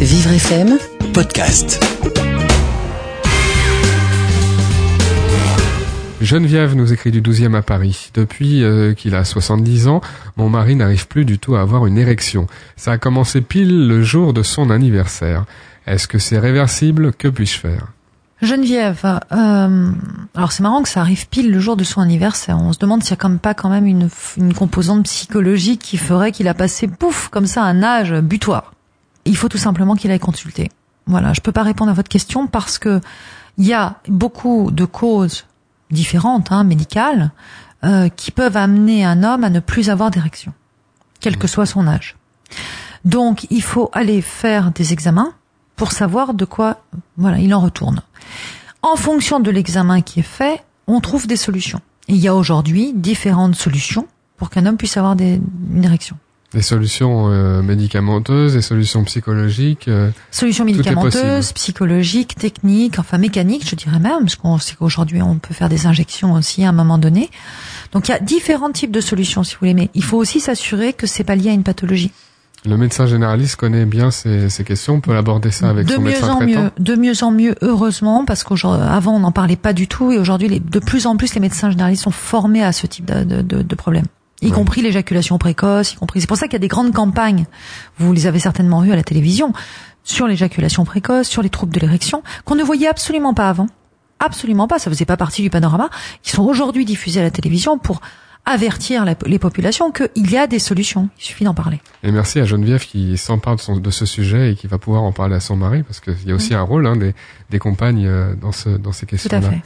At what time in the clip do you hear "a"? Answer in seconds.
9.14-9.24, 12.92-12.98, 23.14-23.16, 26.48-26.54, 33.72-33.96, 52.28-52.34, 68.14-68.20, 86.56-86.60, 100.38-100.46, 106.30-106.34